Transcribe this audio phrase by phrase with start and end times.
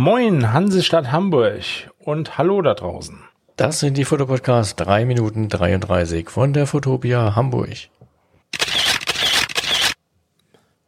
[0.00, 3.18] Moin, Hansestadt Hamburg und hallo da draußen.
[3.56, 7.88] Das sind die Fotopodcasts 3 Minuten 33 von der Fotopia Hamburg.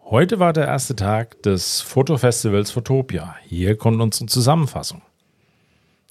[0.05, 3.35] Heute war der erste Tag des Fotofestivals Fotopia.
[3.43, 5.03] Hier kommt unsere Zusammenfassung.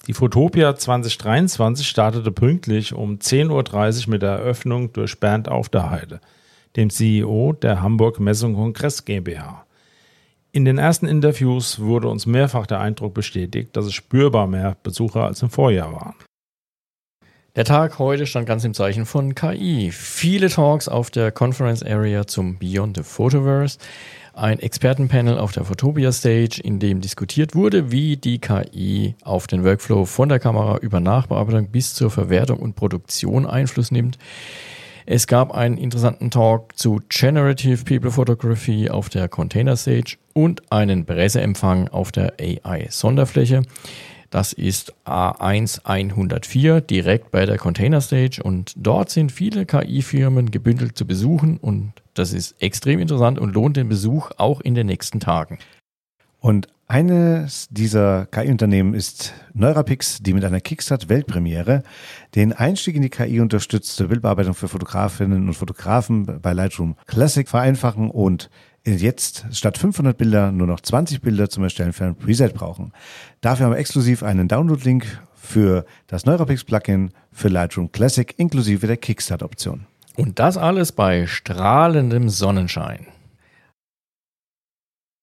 [0.06, 5.88] Die Fotopia 2023 startete pünktlich um 10.30 Uhr mit der Eröffnung durch Bernd Auf der
[5.88, 6.20] Heide,
[6.76, 9.64] dem CEO der Hamburg Messung Kongress GmbH.
[10.52, 15.24] In den ersten Interviews wurde uns mehrfach der Eindruck bestätigt, dass es spürbar mehr Besucher
[15.24, 16.14] als im Vorjahr waren.
[17.54, 19.90] Der Tag heute stand ganz im Zeichen von KI.
[19.92, 23.78] Viele Talks auf der Conference Area zum Beyond the Photoverse,
[24.34, 29.64] ein Expertenpanel auf der Photopia Stage, in dem diskutiert wurde, wie die KI auf den
[29.64, 34.18] Workflow von der Kamera über Nachbearbeitung bis zur Verwertung und Produktion Einfluss nimmt.
[35.12, 41.04] Es gab einen interessanten Talk zu Generative People Photography auf der Container Stage und einen
[41.04, 43.62] Presseempfang auf der AI Sonderfläche.
[44.30, 50.96] Das ist A1 104 direkt bei der Container Stage und dort sind viele KI-Firmen gebündelt
[50.96, 55.18] zu besuchen und das ist extrem interessant und lohnt den Besuch auch in den nächsten
[55.18, 55.58] Tagen.
[56.38, 61.84] Und eines dieser KI-Unternehmen ist Neurapix, die mit einer Kickstart-Weltpremiere
[62.34, 68.10] den Einstieg in die KI unterstützte Bildbearbeitung für Fotografinnen und Fotografen bei Lightroom Classic vereinfachen
[68.10, 68.50] und
[68.84, 72.92] jetzt statt 500 Bilder nur noch 20 Bilder zum Erstellen für ein Preset brauchen.
[73.40, 79.86] Dafür haben wir exklusiv einen Download-Link für das Neurapix-Plugin für Lightroom Classic inklusive der Kickstart-Option.
[80.16, 83.06] Und das alles bei strahlendem Sonnenschein.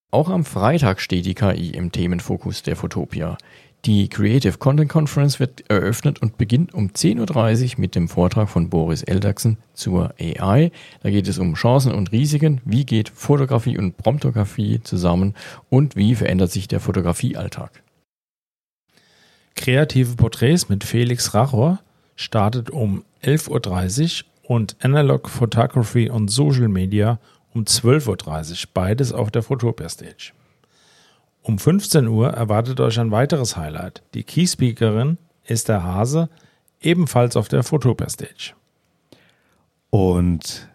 [0.09, 3.37] Auch am Freitag steht die KI im Themenfokus der Fotopia.
[3.83, 8.69] Die Creative Content Conference wird eröffnet und beginnt um 10.30 Uhr mit dem Vortrag von
[8.69, 10.71] Boris Eldachsen zur AI.
[11.03, 15.35] Da geht es um Chancen und Risiken, wie geht Fotografie und Promptografie zusammen
[15.69, 17.83] und wie verändert sich der Fotografiealltag.
[19.55, 21.79] Kreative Porträts mit Felix Rachor
[22.15, 27.19] startet um 11.30 Uhr und Analog Photography und Social Media
[27.57, 30.31] um 12.30 Uhr, beides auf der Photopia Stage.
[31.41, 34.03] Um 15 Uhr erwartet euch ein weiteres Highlight.
[34.13, 36.29] Die Keyspeakerin ist der Hase,
[36.81, 38.53] ebenfalls auf der Photopia Stage.
[39.89, 40.69] Und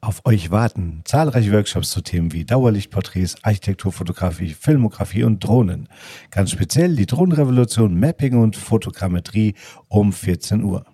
[0.00, 5.88] auf euch warten zahlreiche Workshops zu Themen wie Dauerlichtporträts, Architekturfotografie, Filmografie und Drohnen.
[6.32, 9.54] Ganz speziell die Drohnenrevolution, Mapping und Fotogrammetrie
[9.86, 10.84] um 14 Uhr.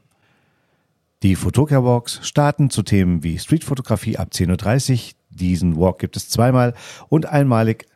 [1.24, 5.12] Die Photocare Walks starten zu Themen wie Streetfotografie ab 10.30 Uhr.
[5.30, 6.74] Diesen Walk gibt es zweimal
[7.08, 7.86] und einmalig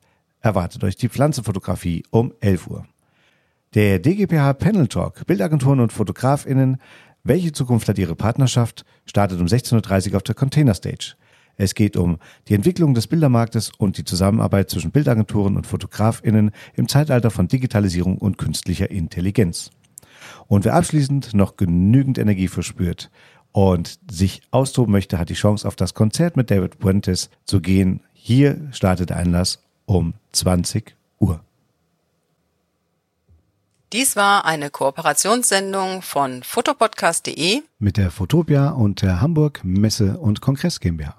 [0.40, 2.86] erwartet euch die Pflanzenfotografie um 11 Uhr.
[3.74, 6.78] Der DGPH Panel Talk, Bildagenturen und FotografInnen,
[7.22, 11.14] welche Zukunft hat ihre Partnerschaft, startet um 16.30 Uhr auf der Container Stage.
[11.58, 12.16] Es geht um
[12.48, 18.16] die Entwicklung des Bildermarktes und die Zusammenarbeit zwischen Bildagenturen und FotografInnen im Zeitalter von Digitalisierung
[18.16, 19.70] und künstlicher Intelligenz.
[20.48, 23.10] Und wer abschließend noch genügend Energie verspürt
[23.52, 28.00] und sich austoben möchte, hat die Chance, auf das Konzert mit David Puentes zu gehen.
[28.14, 31.40] Hier startet Einlass um 20 Uhr.
[33.92, 40.80] Dies war eine Kooperationssendung von fotopodcast.de mit der Fotopia und der Hamburg Messe und Kongress
[40.80, 41.16] GmbH.